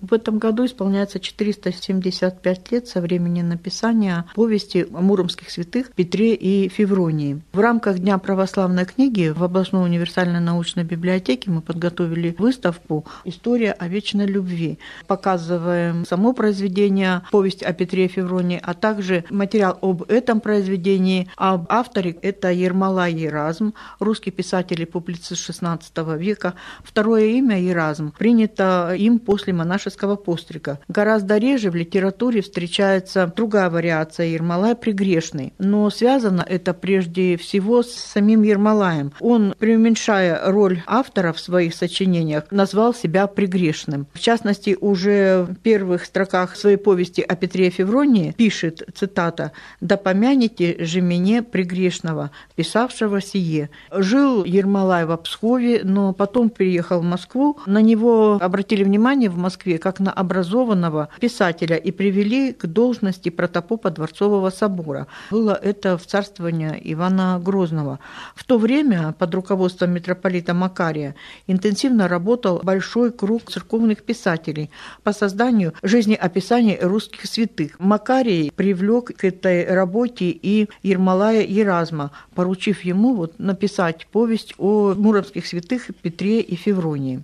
В 0.00 0.14
этом 0.14 0.38
году 0.38 0.64
исполняется 0.64 1.18
475 1.18 2.72
лет 2.72 2.86
со 2.86 3.00
времени 3.00 3.42
написания 3.42 4.26
повести 4.34 4.86
о 4.92 5.00
муромских 5.00 5.50
святых 5.50 5.92
Петре 5.92 6.34
и 6.34 6.68
Февронии. 6.68 7.42
В 7.52 7.58
рамках 7.58 7.98
Дня 7.98 8.18
православной 8.18 8.84
книги 8.84 9.32
в 9.34 9.42
областной 9.42 9.84
универсальной 9.84 10.40
научной 10.40 10.84
библиотеке 10.84 11.50
мы 11.50 11.62
подготовили 11.62 12.36
выставку 12.38 13.06
«История 13.24 13.72
о 13.72 13.88
вечной 13.88 14.26
любви». 14.26 14.78
Показываем 15.06 16.04
само 16.06 16.32
произведение, 16.32 17.22
повесть 17.32 17.62
о 17.62 17.72
Петре 17.72 18.04
и 18.04 18.08
Февронии, 18.08 18.60
а 18.62 18.74
также 18.74 19.24
материал 19.30 19.78
об 19.82 20.02
этом 20.08 20.40
произведении. 20.40 21.28
Об 21.36 21.66
авторе 21.68 22.12
это 22.22 22.52
Ермолай 22.52 23.14
Еразм, 23.14 23.74
русский 23.98 24.30
писатель 24.30 24.82
и 24.82 24.86
публицист 24.86 25.48
XVI 25.48 26.16
века. 26.16 26.54
Второе 26.84 27.26
имя 27.26 27.60
Еразм 27.60 28.12
принято 28.16 28.94
им 28.96 29.18
после 29.18 29.52
монашества 29.52 29.87
монашеского 29.88 30.16
пострига. 30.16 30.78
Гораздо 30.88 31.38
реже 31.38 31.70
в 31.70 31.74
литературе 31.74 32.42
встречается 32.42 33.32
другая 33.34 33.70
вариация 33.70 34.26
Ермолай 34.26 34.74
пригрешный, 34.74 35.52
но 35.58 35.90
связано 35.90 36.44
это 36.46 36.74
прежде 36.74 37.36
всего 37.36 37.82
с 37.82 37.92
самим 37.92 38.42
Ермолаем. 38.42 39.12
Он, 39.20 39.54
преуменьшая 39.58 40.40
роль 40.50 40.82
автора 40.86 41.32
в 41.32 41.40
своих 41.40 41.74
сочинениях, 41.74 42.44
назвал 42.50 42.94
себя 42.94 43.26
пригрешным. 43.26 44.06
В 44.12 44.18
частности, 44.18 44.76
уже 44.80 45.46
в 45.48 45.54
первых 45.56 46.04
строках 46.04 46.56
своей 46.56 46.76
повести 46.76 47.22
о 47.22 47.34
Петре 47.36 47.70
Февронии 47.70 48.34
пишет, 48.36 48.82
цитата, 48.94 49.52
«Да 49.80 49.96
помяните 49.96 50.84
же 50.84 51.00
меня 51.00 51.42
пригрешного, 51.42 52.30
писавшего 52.56 53.20
сие». 53.20 53.70
Жил 53.90 54.44
Ермолай 54.44 55.04
в 55.04 55.16
Пскове, 55.16 55.80
но 55.84 56.12
потом 56.12 56.50
переехал 56.50 57.00
в 57.00 57.04
Москву. 57.04 57.58
На 57.66 57.80
него 57.80 58.38
обратили 58.40 58.84
внимание 58.84 59.30
в 59.30 59.36
Москве 59.36 59.77
как 59.78 60.00
на 60.00 60.12
образованного 60.12 61.08
писателя 61.20 61.76
и 61.76 61.90
привели 61.90 62.52
к 62.52 62.66
должности 62.66 63.28
протопопа 63.30 63.90
Дворцового 63.90 64.50
собора. 64.50 65.06
Было 65.30 65.52
это 65.52 65.96
в 65.96 66.06
царствовании 66.06 66.80
Ивана 66.84 67.40
Грозного. 67.42 67.98
В 68.34 68.44
то 68.44 68.58
время 68.58 69.14
под 69.18 69.34
руководством 69.34 69.90
митрополита 69.92 70.54
Макария 70.54 71.14
интенсивно 71.46 72.08
работал 72.08 72.60
большой 72.62 73.12
круг 73.12 73.50
церковных 73.50 74.02
писателей 74.02 74.70
по 75.02 75.12
созданию 75.12 75.72
жизнеописаний 75.82 76.78
русских 76.80 77.26
святых. 77.26 77.78
Макарий 77.78 78.52
привлек 78.54 79.16
к 79.16 79.24
этой 79.24 79.64
работе 79.72 80.26
и 80.30 80.68
Ермолая 80.82 81.42
Еразма, 81.42 82.10
поручив 82.34 82.82
ему 82.82 83.14
вот 83.14 83.38
написать 83.38 84.06
повесть 84.12 84.54
о 84.58 84.94
муромских 84.94 85.46
святых 85.46 85.90
Петре 86.02 86.40
и 86.40 86.54
Февронии. 86.56 87.22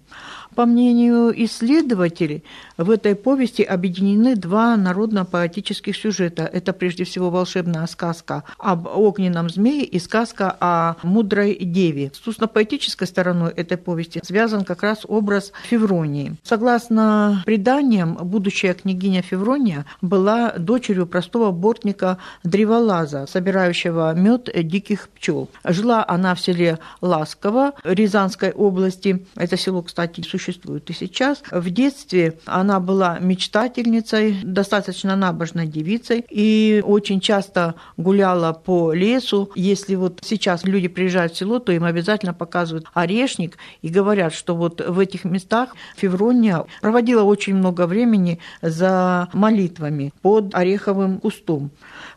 По 0.54 0.66
мнению 0.66 1.32
исследователей, 1.44 2.44
в 2.76 2.90
этой 2.90 3.14
повести 3.14 3.62
объединены 3.62 4.36
два 4.36 4.76
народно-поэтических 4.76 5.96
сюжета. 5.96 6.44
Это 6.44 6.72
прежде 6.72 7.04
всего 7.04 7.30
волшебная 7.30 7.86
сказка 7.86 8.44
об 8.58 8.86
огненном 8.86 9.50
змее 9.50 9.84
и 9.84 9.98
сказка 9.98 10.56
о 10.60 10.94
мудрой 11.02 11.56
деве. 11.56 12.12
С 12.14 12.26
устно-поэтической 12.26 13.06
стороной 13.06 13.52
этой 13.52 13.76
повести 13.76 14.20
связан 14.24 14.64
как 14.64 14.82
раз 14.82 15.00
образ 15.08 15.52
Февронии. 15.68 16.36
Согласно 16.42 17.42
преданиям, 17.46 18.14
будущая 18.14 18.74
княгиня 18.74 19.22
Феврония 19.22 19.86
была 20.00 20.52
дочерью 20.52 21.06
простого 21.06 21.50
бортника 21.50 22.18
древолаза, 22.44 23.26
собирающего 23.26 24.14
мед 24.14 24.48
диких 24.54 25.08
пчел. 25.16 25.48
Жила 25.64 26.04
она 26.06 26.34
в 26.34 26.40
селе 26.40 26.78
Ласково 27.00 27.72
Рязанской 27.84 28.52
области. 28.52 29.26
Это 29.34 29.56
село, 29.56 29.82
кстати, 29.82 30.20
существует 30.22 30.43
существует 30.44 30.88
и 30.90 30.92
сейчас. 30.92 31.42
В 31.50 31.70
детстве 31.70 32.38
она 32.44 32.80
была 32.80 33.18
мечтательницей, 33.18 34.40
достаточно 34.42 35.16
набожной 35.16 35.66
девицей 35.66 36.24
и 36.30 36.82
очень 36.84 37.20
часто 37.20 37.74
гуляла 37.96 38.52
по 38.52 38.92
лесу. 38.92 39.50
Если 39.54 39.94
вот 39.94 40.20
сейчас 40.22 40.64
люди 40.64 40.88
приезжают 40.88 41.32
в 41.32 41.36
село, 41.36 41.58
то 41.58 41.72
им 41.72 41.84
обязательно 41.84 42.34
показывают 42.34 42.86
орешник 42.94 43.56
и 43.82 43.88
говорят, 43.88 44.34
что 44.34 44.54
вот 44.54 44.80
в 44.86 44.98
этих 44.98 45.24
местах 45.24 45.74
Феврония 45.96 46.64
проводила 46.80 47.22
очень 47.22 47.54
много 47.54 47.86
времени 47.86 48.38
за 48.62 49.28
молитвами 49.32 50.12
под 50.22 50.54
ореховым 50.54 51.20
кустом. 51.20 51.70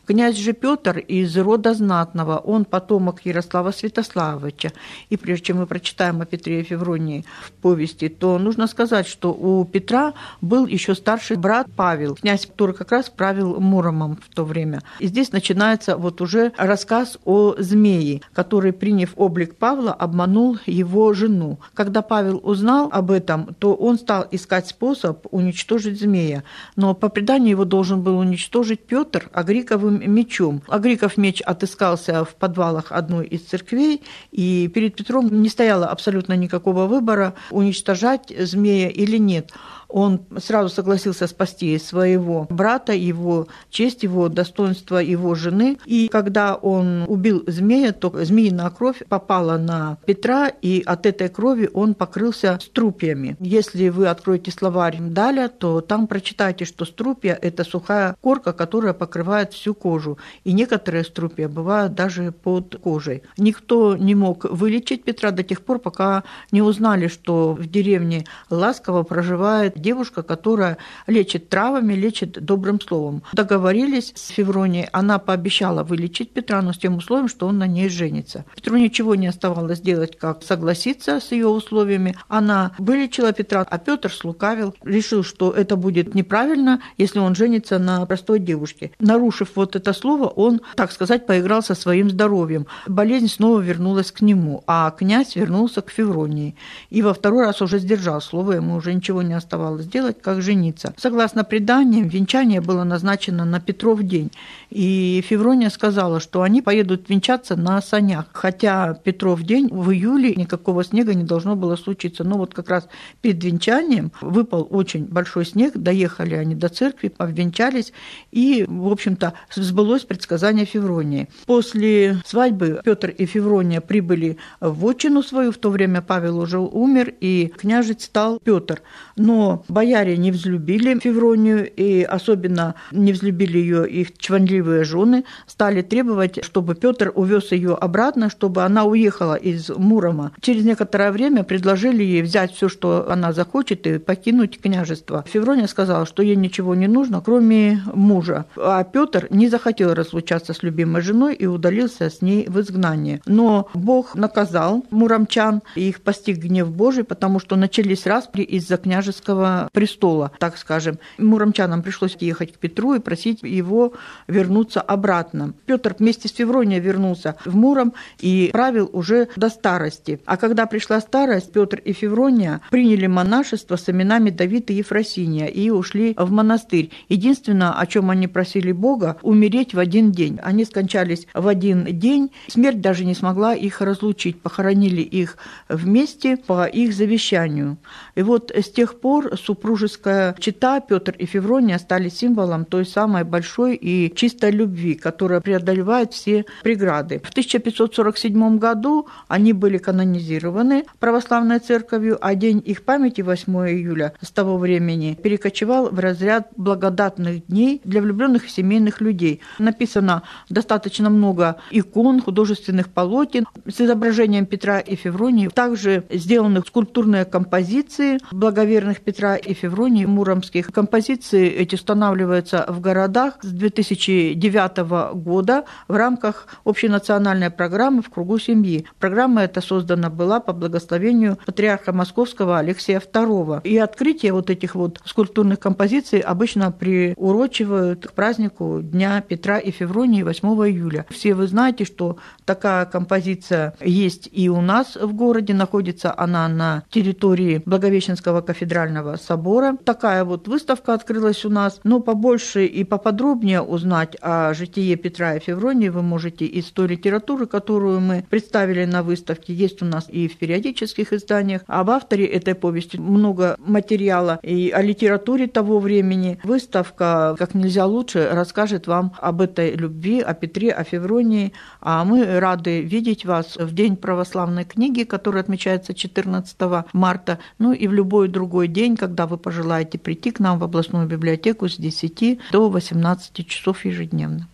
Князь 0.08 0.38
же 0.38 0.54
Петр 0.54 0.96
из 1.00 1.36
рода 1.36 1.74
знатного, 1.74 2.38
он 2.38 2.64
потомок 2.64 3.26
Ярослава 3.26 3.72
Святославовича. 3.72 4.72
И 5.10 5.18
прежде 5.18 5.48
чем 5.48 5.58
мы 5.58 5.66
прочитаем 5.66 6.22
о 6.22 6.24
Петре 6.24 6.62
и 6.62 6.64
Февронии 6.64 7.26
в 7.42 7.52
повести, 7.52 8.08
то 8.08 8.38
нужно 8.38 8.68
сказать, 8.68 9.06
что 9.06 9.34
у 9.34 9.66
Петра 9.66 10.14
был 10.40 10.66
еще 10.66 10.94
старший 10.94 11.36
брат 11.36 11.66
Павел, 11.76 12.14
князь, 12.14 12.46
который 12.46 12.74
как 12.74 12.90
раз 12.90 13.10
правил 13.10 13.60
Муромом 13.60 14.16
в 14.16 14.34
то 14.34 14.46
время. 14.46 14.80
И 14.98 15.08
здесь 15.08 15.30
начинается 15.30 15.98
вот 15.98 16.22
уже 16.22 16.52
рассказ 16.56 17.18
о 17.26 17.56
змее, 17.58 18.22
который, 18.32 18.72
приняв 18.72 19.10
облик 19.14 19.56
Павла, 19.56 19.92
обманул 19.92 20.56
его 20.64 21.12
жену. 21.12 21.58
Когда 21.74 22.00
Павел 22.00 22.40
узнал 22.42 22.88
об 22.90 23.10
этом, 23.10 23.54
то 23.58 23.74
он 23.74 23.98
стал 23.98 24.26
искать 24.30 24.68
способ 24.68 25.26
уничтожить 25.32 26.00
змея. 26.00 26.44
Но 26.76 26.94
по 26.94 27.10
преданию 27.10 27.50
его 27.50 27.66
должен 27.66 28.00
был 28.00 28.16
уничтожить 28.18 28.80
Петр 28.80 29.28
Агриковым 29.34 29.97
мечом. 30.00 30.62
Агриков 30.68 31.16
меч 31.16 31.40
отыскался 31.40 32.24
в 32.24 32.34
подвалах 32.34 32.92
одной 32.92 33.26
из 33.26 33.42
церквей, 33.42 34.02
и 34.30 34.70
перед 34.72 34.96
Петром 34.96 35.42
не 35.42 35.48
стояло 35.48 35.86
абсолютно 35.86 36.34
никакого 36.34 36.86
выбора, 36.86 37.34
уничтожать 37.50 38.32
змея 38.38 38.88
или 38.88 39.18
нет 39.18 39.52
он 39.88 40.20
сразу 40.38 40.68
согласился 40.68 41.26
спасти 41.26 41.78
своего 41.78 42.46
брата, 42.50 42.92
его 42.92 43.48
честь, 43.70 44.02
его 44.02 44.28
достоинство 44.28 44.98
его 44.98 45.34
жены. 45.34 45.78
И 45.86 46.08
когда 46.08 46.54
он 46.54 47.04
убил 47.08 47.42
змея, 47.46 47.92
то 47.92 48.12
змеиная 48.24 48.70
кровь 48.70 49.02
попала 49.08 49.56
на 49.56 49.98
Петра, 50.06 50.48
и 50.48 50.82
от 50.84 51.06
этой 51.06 51.28
крови 51.28 51.70
он 51.72 51.94
покрылся 51.94 52.58
струпьями. 52.60 53.36
Если 53.40 53.88
вы 53.88 54.08
откроете 54.08 54.50
словарь 54.50 54.98
Даля, 55.00 55.48
то 55.48 55.80
там 55.80 56.06
прочитайте, 56.06 56.64
что 56.64 56.84
струпья– 56.84 57.38
это 57.42 57.64
сухая 57.64 58.16
корка, 58.20 58.52
которая 58.52 58.92
покрывает 58.92 59.52
всю 59.52 59.74
кожу. 59.74 60.18
И 60.44 60.52
некоторые 60.52 61.04
струпья 61.04 61.48
бывают 61.48 61.94
даже 61.94 62.32
под 62.32 62.76
кожей. 62.76 63.22
Никто 63.38 63.96
не 63.96 64.14
мог 64.14 64.44
вылечить 64.44 65.04
Петра 65.04 65.30
до 65.30 65.42
тех 65.42 65.62
пор, 65.62 65.78
пока 65.78 66.24
не 66.52 66.62
узнали, 66.62 67.08
что 67.08 67.54
в 67.54 67.66
деревне 67.66 68.26
Ласково 68.50 69.02
проживает 69.02 69.77
девушка, 69.78 70.22
которая 70.22 70.78
лечит 71.06 71.48
травами, 71.48 71.94
лечит 71.94 72.44
добрым 72.44 72.80
словом. 72.80 73.22
Договорились 73.32 74.12
с 74.14 74.28
Февронией, 74.28 74.88
она 74.92 75.18
пообещала 75.18 75.82
вылечить 75.82 76.32
Петра, 76.32 76.62
но 76.62 76.72
с 76.72 76.78
тем 76.78 76.96
условием, 76.96 77.28
что 77.28 77.46
он 77.46 77.58
на 77.58 77.66
ней 77.66 77.88
женится. 77.88 78.44
Петру 78.56 78.76
ничего 78.76 79.14
не 79.14 79.26
оставалось 79.26 79.80
делать, 79.80 80.18
как 80.18 80.42
согласиться 80.42 81.20
с 81.20 81.32
ее 81.32 81.48
условиями. 81.48 82.16
Она 82.28 82.72
вылечила 82.78 83.32
Петра, 83.32 83.66
а 83.68 83.78
Петр 83.78 84.12
слукавил, 84.12 84.74
решил, 84.82 85.22
что 85.22 85.50
это 85.50 85.76
будет 85.76 86.14
неправильно, 86.14 86.80
если 86.96 87.18
он 87.18 87.34
женится 87.34 87.78
на 87.78 88.04
простой 88.06 88.38
девушке. 88.38 88.90
Нарушив 88.98 89.50
вот 89.54 89.76
это 89.76 89.92
слово, 89.92 90.26
он, 90.28 90.60
так 90.76 90.92
сказать, 90.92 91.26
поиграл 91.26 91.62
со 91.62 91.74
своим 91.74 92.10
здоровьем. 92.10 92.66
Болезнь 92.86 93.28
снова 93.28 93.60
вернулась 93.60 94.10
к 94.10 94.20
нему, 94.20 94.64
а 94.66 94.90
князь 94.90 95.36
вернулся 95.36 95.82
к 95.82 95.90
Февронии. 95.90 96.56
И 96.90 97.02
во 97.02 97.14
второй 97.14 97.44
раз 97.44 97.62
уже 97.62 97.78
сдержал 97.78 98.20
слово, 98.20 98.52
ему 98.52 98.76
уже 98.76 98.94
ничего 98.94 99.22
не 99.22 99.34
оставалось 99.34 99.67
оставалось 99.68 99.86
делать, 99.86 100.16
как 100.20 100.42
жениться. 100.42 100.94
Согласно 100.96 101.44
преданиям, 101.44 102.08
венчание 102.08 102.60
было 102.60 102.84
назначено 102.84 103.44
на 103.44 103.60
Петров 103.60 104.02
день. 104.02 104.30
И 104.70 105.22
Феврония 105.26 105.70
сказала, 105.70 106.20
что 106.20 106.42
они 106.42 106.62
поедут 106.62 107.08
венчаться 107.08 107.56
на 107.56 107.80
санях. 107.82 108.26
Хотя 108.32 108.94
Петров 108.94 109.42
день 109.42 109.68
в 109.70 109.90
июле 109.90 110.34
никакого 110.34 110.84
снега 110.84 111.14
не 111.14 111.24
должно 111.24 111.56
было 111.56 111.76
случиться. 111.76 112.24
Но 112.24 112.38
вот 112.38 112.54
как 112.54 112.70
раз 112.70 112.88
перед 113.20 113.42
венчанием 113.42 114.12
выпал 114.20 114.66
очень 114.70 115.04
большой 115.04 115.44
снег, 115.44 115.76
доехали 115.76 116.34
они 116.34 116.54
до 116.54 116.68
церкви, 116.68 117.08
повенчались, 117.08 117.92
и, 118.32 118.64
в 118.68 118.90
общем-то, 118.90 119.34
сбылось 119.54 120.02
предсказание 120.02 120.64
Февронии. 120.64 121.28
После 121.46 122.20
свадьбы 122.26 122.80
Петр 122.84 123.10
и 123.10 123.26
Феврония 123.26 123.80
прибыли 123.80 124.38
в 124.60 124.86
отчину 124.86 125.22
свою, 125.22 125.52
в 125.52 125.58
то 125.58 125.70
время 125.70 126.02
Павел 126.02 126.38
уже 126.38 126.58
умер, 126.58 127.14
и 127.20 127.52
княжить 127.56 128.02
стал 128.02 128.38
Петр. 128.42 128.82
Но 129.16 129.57
бояре 129.68 130.16
не 130.16 130.30
взлюбили 130.30 130.98
Февронию, 130.98 131.70
и 131.70 132.02
особенно 132.02 132.74
не 132.92 133.12
взлюбили 133.12 133.58
ее 133.58 133.88
их 133.88 134.16
чванливые 134.18 134.84
жены, 134.84 135.24
стали 135.46 135.82
требовать, 135.82 136.44
чтобы 136.44 136.74
Петр 136.74 137.12
увез 137.14 137.52
ее 137.52 137.74
обратно, 137.74 138.30
чтобы 138.30 138.62
она 138.62 138.84
уехала 138.84 139.34
из 139.34 139.68
Мурома. 139.70 140.32
Через 140.40 140.64
некоторое 140.64 141.12
время 141.12 141.44
предложили 141.44 142.02
ей 142.02 142.22
взять 142.22 142.52
все, 142.54 142.68
что 142.68 143.10
она 143.10 143.32
захочет, 143.32 143.86
и 143.86 143.98
покинуть 143.98 144.60
княжество. 144.60 145.24
Феврония 145.26 145.66
сказала, 145.66 146.06
что 146.06 146.22
ей 146.22 146.36
ничего 146.36 146.74
не 146.74 146.88
нужно, 146.88 147.20
кроме 147.20 147.82
мужа. 147.94 148.46
А 148.56 148.84
Петр 148.84 149.26
не 149.30 149.48
захотел 149.48 149.94
разлучаться 149.94 150.52
с 150.52 150.62
любимой 150.62 151.02
женой 151.02 151.34
и 151.34 151.46
удалился 151.46 152.10
с 152.10 152.22
ней 152.22 152.46
в 152.48 152.60
изгнание. 152.60 153.20
Но 153.26 153.68
Бог 153.74 154.14
наказал 154.14 154.84
муромчан, 154.90 155.62
и 155.74 155.88
их 155.88 156.00
постиг 156.00 156.38
гнев 156.38 156.70
Божий, 156.70 157.04
потому 157.04 157.40
что 157.40 157.56
начались 157.56 158.06
распри 158.06 158.42
из-за 158.42 158.76
княжеского 158.76 159.47
Престола, 159.72 160.32
так 160.38 160.56
скажем. 160.58 160.98
Муромчанам 161.18 161.82
пришлось 161.82 162.16
ехать 162.20 162.52
к 162.52 162.58
Петру 162.58 162.94
и 162.94 163.00
просить 163.00 163.42
его 163.42 163.92
вернуться 164.26 164.80
обратно. 164.80 165.54
Петр 165.66 165.94
вместе 165.98 166.28
с 166.28 166.32
Февронией 166.32 166.80
вернулся 166.80 167.36
в 167.44 167.54
Муром 167.56 167.94
и 168.20 168.50
правил 168.52 168.88
уже 168.92 169.28
до 169.36 169.48
старости. 169.48 170.20
А 170.24 170.36
когда 170.36 170.66
пришла 170.66 171.00
старость, 171.00 171.52
Петр 171.52 171.80
и 171.84 171.92
Феврония 171.92 172.60
приняли 172.70 173.06
монашество 173.06 173.76
с 173.76 173.88
именами 173.88 174.30
Давид 174.30 174.70
и 174.70 174.74
Ефросиния 174.74 175.46
и 175.46 175.70
ушли 175.70 176.14
в 176.16 176.30
монастырь. 176.30 176.90
Единственное, 177.08 177.72
о 177.72 177.86
чем 177.86 178.10
они 178.10 178.28
просили 178.28 178.72
Бога, 178.72 179.16
умереть 179.22 179.74
в 179.74 179.78
один 179.78 180.12
день. 180.12 180.38
Они 180.42 180.64
скончались 180.64 181.26
в 181.34 181.46
один 181.46 181.84
день. 181.84 182.30
Смерть 182.48 182.80
даже 182.80 183.04
не 183.04 183.14
смогла 183.14 183.54
их 183.54 183.80
разлучить. 183.80 184.40
Похоронили 184.40 185.02
их 185.02 185.36
вместе 185.68 186.36
по 186.36 186.66
их 186.66 186.92
завещанию. 186.94 187.78
И 188.14 188.22
вот 188.22 188.50
с 188.50 188.70
тех 188.70 189.00
пор 189.00 189.37
супружеская 189.38 190.34
чита 190.38 190.80
Петр 190.80 191.14
и 191.18 191.26
Феврония 191.26 191.78
стали 191.78 192.08
символом 192.08 192.64
той 192.64 192.84
самой 192.84 193.24
большой 193.24 193.76
и 193.76 194.12
чистой 194.14 194.50
любви, 194.50 194.94
которая 194.94 195.40
преодолевает 195.40 196.12
все 196.12 196.44
преграды. 196.62 197.20
В 197.24 197.30
1547 197.30 198.58
году 198.58 199.08
они 199.28 199.52
были 199.52 199.78
канонизированы 199.78 200.84
православной 200.98 201.58
церковью, 201.58 202.18
а 202.20 202.34
день 202.34 202.62
их 202.64 202.84
памяти, 202.84 203.22
8 203.22 203.52
июля, 203.70 204.12
с 204.20 204.30
того 204.30 204.58
времени 204.58 205.18
перекочевал 205.22 205.90
в 205.90 205.98
разряд 205.98 206.48
благодатных 206.56 207.46
дней 207.46 207.80
для 207.84 208.00
влюбленных 208.00 208.46
и 208.46 208.50
семейных 208.50 209.00
людей. 209.00 209.40
Написано 209.58 210.22
достаточно 210.48 211.10
много 211.10 211.56
икон, 211.70 212.20
художественных 212.20 212.88
полотен 212.88 213.46
с 213.66 213.80
изображением 213.80 214.46
Петра 214.46 214.80
и 214.80 214.96
Февронии. 214.96 215.48
Также 215.48 216.04
сделаны 216.10 216.62
скульптурные 216.66 217.24
композиции 217.24 218.18
благоверных 218.32 219.00
Петра 219.28 219.36
и 219.36 219.54
Февронии 219.54 220.06
муромских. 220.06 220.72
Композиции 220.72 221.48
эти 221.48 221.74
устанавливаются 221.74 222.64
в 222.68 222.80
городах 222.80 223.34
с 223.42 223.50
2009 223.50 225.14
года 225.14 225.64
в 225.88 225.96
рамках 225.96 226.46
общенациональной 226.64 227.50
программы 227.50 228.02
«В 228.02 228.08
кругу 228.08 228.38
семьи». 228.38 228.86
Программа 228.98 229.42
эта 229.42 229.60
создана 229.60 230.08
была 230.08 230.40
по 230.40 230.52
благословению 230.52 231.36
патриарха 231.44 231.92
Московского 231.92 232.58
Алексея 232.58 233.00
II. 233.00 233.60
И 233.64 233.76
открытие 233.76 234.32
вот 234.32 234.50
этих 234.50 234.74
вот 234.74 235.00
скульптурных 235.04 235.58
композиций 235.58 236.20
обычно 236.20 236.72
приурочивают 236.72 238.06
к 238.06 238.12
празднику 238.12 238.80
Дня 238.82 239.20
Петра 239.20 239.58
и 239.58 239.70
Февронии 239.70 240.22
8 240.22 240.48
июля. 240.48 241.04
Все 241.10 241.34
вы 241.34 241.46
знаете, 241.46 241.84
что 241.84 242.16
такая 242.44 242.86
композиция 242.86 243.74
есть 243.80 244.28
и 244.32 244.48
у 244.48 244.60
нас 244.60 244.96
в 244.96 245.12
городе, 245.12 245.54
находится 245.54 246.14
она 246.16 246.48
на 246.48 246.82
территории 246.90 247.62
Благовещенского 247.66 248.40
кафедрального 248.40 249.17
собора. 249.18 249.76
Такая 249.84 250.24
вот 250.24 250.48
выставка 250.48 250.94
открылась 250.94 251.44
у 251.44 251.50
нас, 251.50 251.80
но 251.84 252.00
побольше 252.00 252.66
и 252.66 252.84
поподробнее 252.84 253.60
узнать 253.60 254.16
о 254.20 254.54
житии 254.54 254.94
Петра 254.94 255.36
и 255.36 255.40
Февронии 255.40 255.88
вы 255.88 256.02
можете 256.02 256.46
из 256.46 256.66
той 256.66 256.88
литературы, 256.88 257.46
которую 257.46 258.00
мы 258.00 258.24
представили 258.28 258.84
на 258.84 259.02
выставке, 259.02 259.52
есть 259.52 259.82
у 259.82 259.84
нас 259.84 260.08
и 260.08 260.28
в 260.28 260.36
периодических 260.38 261.12
изданиях. 261.12 261.62
Об 261.66 261.90
авторе 261.90 262.26
этой 262.26 262.54
повести 262.54 262.98
много 262.98 263.56
материала 263.58 264.38
и 264.42 264.70
о 264.70 264.82
литературе 264.82 265.46
того 265.46 265.78
времени. 265.78 266.38
Выставка 266.44 267.34
как 267.38 267.54
нельзя 267.54 267.86
лучше 267.86 268.28
расскажет 268.32 268.86
вам 268.86 269.14
об 269.20 269.40
этой 269.40 269.74
любви, 269.74 270.20
о 270.20 270.34
Петре, 270.34 270.72
о 270.72 270.84
Февронии. 270.84 271.52
А 271.80 272.04
мы 272.04 272.40
рады 272.40 272.80
видеть 272.82 273.24
вас 273.24 273.56
в 273.56 273.74
День 273.74 273.96
православной 273.96 274.64
книги, 274.64 275.04
который 275.04 275.40
отмечается 275.40 275.94
14 275.94 276.56
марта, 276.92 277.38
ну 277.58 277.72
и 277.72 277.86
в 277.86 277.92
любой 277.92 278.28
другой 278.28 278.68
день, 278.68 278.96
когда 278.98 279.26
вы 279.26 279.38
пожелаете 279.38 279.98
прийти 279.98 280.30
к 280.30 280.40
нам 280.40 280.58
в 280.58 280.64
областную 280.64 281.06
библиотеку 281.06 281.68
с 281.68 281.76
10 281.76 282.40
до 282.52 282.68
18 282.68 283.46
часов 283.46 283.84
ежедневно. 283.84 284.48